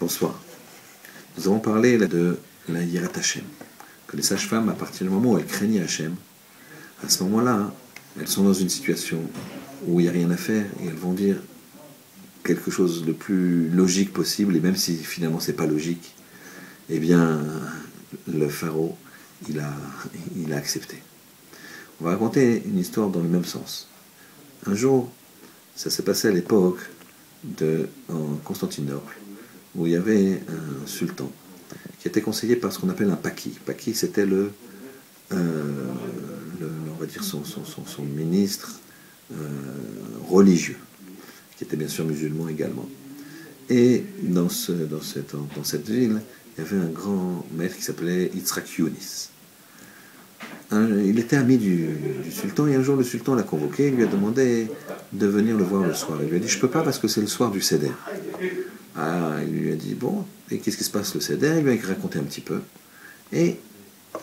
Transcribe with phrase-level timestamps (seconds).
[0.00, 0.34] Bonsoir.
[1.38, 2.36] Nous avons parlé de
[2.68, 3.44] la Yirat Hashem,
[4.08, 6.16] que les sages-femmes, à partir du moment où elles craignent Hashem,
[7.04, 7.72] à ce moment-là,
[8.18, 9.20] elles sont dans une situation
[9.86, 11.36] où il n'y a rien à faire et elles vont dire
[12.42, 16.16] quelque chose de plus logique possible, et même si finalement c'est pas logique,
[16.90, 17.40] eh bien,
[18.26, 18.96] le pharaon,
[19.48, 21.00] il a, accepté.
[22.00, 23.88] On va raconter une histoire dans le même sens.
[24.66, 25.08] Un jour,
[25.76, 26.80] ça s'est passé à l'époque
[27.44, 27.88] de
[28.42, 29.14] Constantinople,
[29.76, 31.30] où il y avait un sultan
[32.00, 33.58] qui était conseillé par ce qu'on appelle un paki.
[33.64, 34.50] Paki, c'était le,
[35.32, 35.86] euh,
[36.92, 37.42] on va dire son,
[38.02, 38.78] ministre
[39.32, 39.36] euh,
[40.28, 40.76] religieux,
[41.56, 42.88] qui était bien sûr musulman également.
[43.70, 46.20] Et dans, ce, dans, cette, ville,
[46.56, 49.30] il y avait un grand maître qui s'appelait Yitzhak Yunis.
[50.70, 51.88] il était ami du,
[52.30, 54.68] sultan et un jour le sultan l'a convoqué, il lui a demandé
[55.14, 56.18] de venir le voir le soir.
[56.22, 57.92] Il lui a dit Je peux pas parce que c'est le soir du Seder.
[58.96, 61.56] Ah, il lui a dit Bon, et qu'est-ce qui se passe le Seder?
[61.58, 62.60] Il lui a raconté un petit peu.
[63.32, 63.58] Et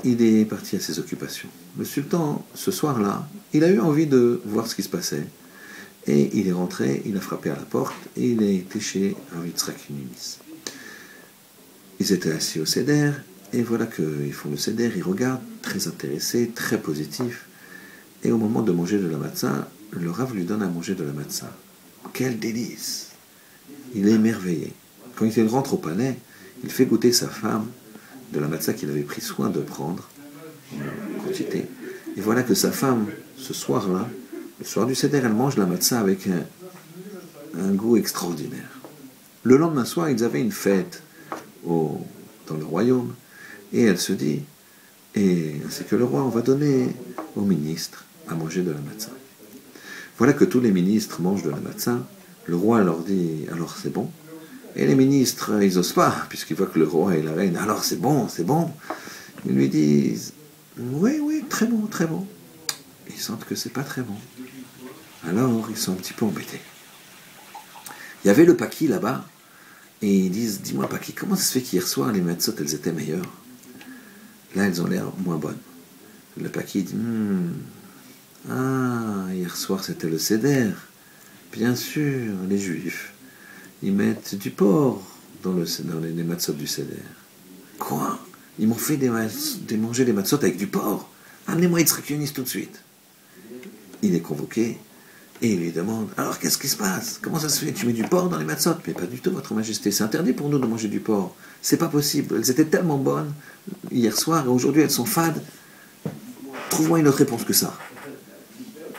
[0.04, 1.50] il est parti à ses occupations.
[1.78, 5.26] Le sultan, ce soir-là, il a eu envie de voir ce qui se passait.
[6.08, 9.16] Et il est rentré, il a frappé à la porte et il a été chez
[9.36, 9.78] Ravitzrak.
[12.00, 13.12] Ils étaient assis au Seder,
[13.54, 17.46] et voilà qu'ils font le Seder, ils regardent, très intéressés, très positifs.
[18.24, 21.04] Et au moment de manger de la matzah, le Rav lui donne à manger de
[21.04, 21.56] la matzah.
[22.14, 23.11] Quel délice
[23.94, 24.74] Il est émerveillé.
[25.16, 26.18] Quand il rentre au palais,
[26.64, 27.68] il fait goûter sa femme
[28.32, 30.10] de la matzah qu'il avait pris soin de prendre
[30.74, 31.66] en quantité.
[32.18, 34.08] Et voilà que sa femme, ce soir-là,
[34.60, 38.80] le soir du Seder, elle mange la matzah avec un, goût extraordinaire.
[39.44, 41.04] Le lendemain soir, ils avaient une fête
[41.66, 43.14] dans le royaume,
[43.74, 44.42] et elle se dit,
[45.16, 46.90] et ainsi que le roi, on va donner
[47.36, 49.12] aux ministres à manger de la matzah.
[50.18, 52.06] Voilà que tous les ministres mangent de la matzah,
[52.46, 54.10] le roi leur dit, alors c'est bon,
[54.76, 57.84] et les ministres, ils n'osent pas, puisqu'ils voient que le roi et la reine, alors
[57.84, 58.72] c'est bon, c'est bon,
[59.46, 60.34] ils lui disent,
[60.78, 62.26] oui, oui, très bon, très bon.
[63.10, 64.16] Ils sentent que c'est pas très bon.
[65.28, 66.62] Alors, ils sont un petit peu embêtés.
[68.24, 69.26] Il y avait le paquis là-bas,
[70.02, 72.92] et ils disent Dis-moi, Paki, comment ça se fait qu'hier soir, les matzot, elles étaient
[72.92, 73.32] meilleures?
[74.56, 75.58] Là, elles ont l'air moins bonnes.
[76.38, 77.54] Le Paki dit hmm,
[78.50, 80.72] Ah, hier soir, c'était le Seder.
[81.52, 83.14] Bien sûr, les juifs,
[83.84, 85.02] ils mettent du porc
[85.44, 85.66] dans, le,
[86.16, 86.96] les, matzot du Seder.
[87.78, 88.20] Quoi?
[88.58, 89.10] Ils m'ont fait des,
[89.78, 91.10] manger des matzot avec du porc
[91.48, 92.82] Amenez-moi Yitzhak tout de suite.
[94.02, 94.78] Il est convoqué
[95.42, 97.20] et il lui demande Alors qu'est-ce qui se passe?
[97.22, 97.74] Comment ça se fait?
[97.74, 99.92] Tu mets du porc dans les matzot Mais pas du tout, Votre Majesté.
[99.92, 101.36] C'est interdit pour nous de manger du porc.
[101.62, 102.36] C'est pas possible.
[102.38, 103.34] Elles étaient tellement bonnes
[103.92, 105.42] hier soir et aujourd'hui elles sont fades.
[106.70, 107.78] Trouve-moi une autre réponse que ça.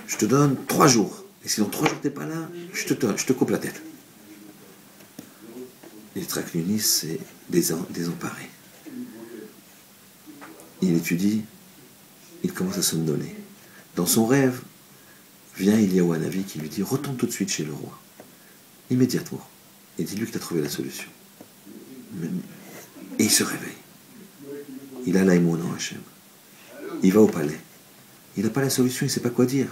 [0.06, 1.21] Je te donne trois jours.
[1.44, 3.82] Et si dans trois jours t'es pas là, je te, coupe la tête.
[6.14, 8.48] Les Traclunis, c'est désemparé.
[10.82, 11.42] Il étudie,
[12.42, 13.34] il commence à somnoler.
[13.96, 14.60] Dans son rêve,
[15.56, 17.98] vient Eliyahu Hanavi qui lui dit Retourne tout de suite chez le roi,
[18.90, 19.46] immédiatement,
[19.98, 21.08] et dis-lui que tu as trouvé la solution.
[23.18, 23.70] Et il se réveille.
[25.06, 26.00] Il a l'aïmoun en Hachem.
[27.02, 27.58] Il va au palais.
[28.36, 29.68] Il n'a pas la solution, il ne sait pas quoi dire.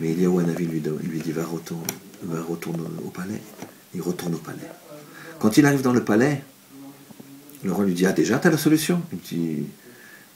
[0.00, 1.86] Mais Eliyahu Hanavi lui, lui dit Va retourner,
[2.22, 3.40] va retourner au palais.
[3.94, 4.68] Il retourne au palais.
[5.38, 6.42] Quand il arrive dans le palais,
[7.62, 9.66] le roi lui dit Ah, déjà, tu as la solution Il dit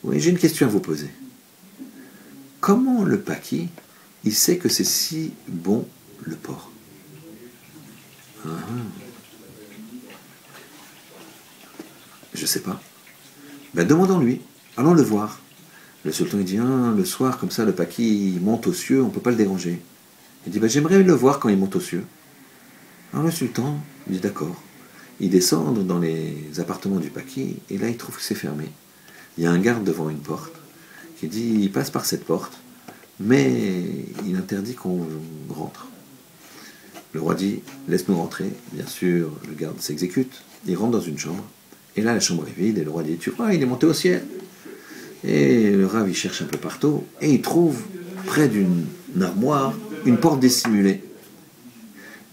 [0.04, 1.10] Oui, j'ai une question à vous poser.
[2.60, 3.68] Comment le paquis
[4.24, 5.86] il sait que c'est si bon
[6.22, 6.72] le porc?
[8.44, 8.72] Je ah, ah.
[12.34, 12.80] Je sais pas.
[13.74, 14.40] Ben demandons-lui.
[14.76, 15.40] Allons le voir.
[16.06, 19.10] Le sultan dit ah, le soir comme ça le paquis monte aux cieux, on ne
[19.10, 19.80] peut pas le déranger.
[20.46, 22.04] Il dit ben, j'aimerais le voir quand il monte aux cieux.
[23.12, 24.62] Alors le sultan dit d'accord.
[25.18, 28.66] Il descend dans les appartements du paquis et là il trouve que c'est fermé.
[29.36, 30.52] Il y a un garde devant une porte
[31.18, 32.56] qui dit il passe par cette porte
[33.18, 33.82] mais
[34.24, 35.08] il interdit qu'on
[35.48, 35.88] rentre.
[37.14, 38.52] Le roi dit Laisse-nous rentrer.
[38.72, 40.40] Bien sûr, le garde s'exécute.
[40.68, 41.44] Il rentre dans une chambre.
[41.96, 42.78] Et là, la chambre est vide.
[42.78, 44.22] Et le roi dit Tu vois, il est monté au ciel?
[45.24, 47.04] Et le rave, il cherche un peu partout.
[47.20, 47.82] Et il trouve,
[48.26, 48.86] près d'une
[49.20, 49.74] armoire,
[50.04, 51.02] une porte dissimulée.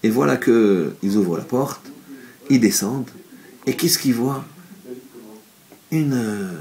[0.03, 1.91] Et voilà qu'ils ouvrent la porte.
[2.49, 3.09] Ils descendent.
[3.65, 4.45] Et qu'est-ce qu'ils voient?
[5.91, 6.51] Une,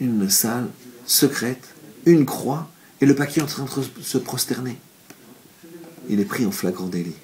[0.00, 0.68] une salle
[1.06, 1.74] secrète,
[2.06, 2.70] une croix
[3.00, 4.78] et le paquet en train de se prosterner.
[6.08, 7.14] Il est pris en flagrant délit.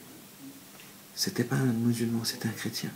[1.14, 2.90] C'était pas un musulman, c'était un chrétien.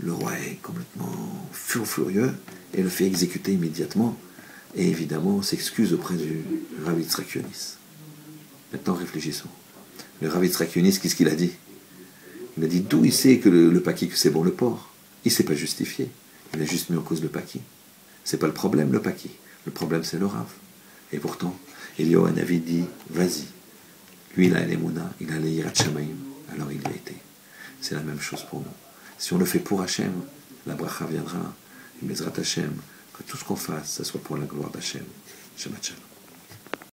[0.00, 2.32] Le roi est complètement furieux
[2.74, 4.16] et le fait exécuter immédiatement.
[4.76, 6.44] Et évidemment, s'excuse auprès du
[6.84, 7.00] Rav
[8.72, 9.48] Maintenant, réfléchissons.
[10.20, 11.52] Le Rav qu'est-ce qu'il a dit?
[12.56, 14.92] Il a dit d'où il sait que le, le paquet, que c'est bon le porc?
[15.24, 16.10] Il s'est pas justifié.
[16.54, 17.60] Il a juste mis en cause le paquis.
[18.24, 19.30] C'est pas le problème, le paquis.
[19.64, 20.48] Le problème, c'est le Rav.
[21.12, 21.56] Et pourtant,
[21.98, 23.44] Elio avait dit, vas-y.
[24.36, 26.16] Lui, il a l'Emouna, il a l'Irat Shamaim,
[26.52, 27.14] alors il y a été.
[27.80, 28.87] C'est la même chose pour nous.
[29.18, 30.12] Si on le fait pour Hachem,
[30.66, 31.52] la bracha viendra,
[32.00, 32.72] il Bezrat Hachem,
[33.12, 35.04] que tout ce qu'on fasse, ça soit pour la gloire d'Hachem.
[35.56, 36.07] Shabbat Shalom.